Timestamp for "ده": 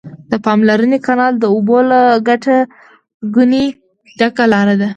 4.81-4.89